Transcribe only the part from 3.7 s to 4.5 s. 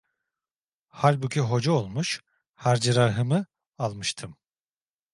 almıştım.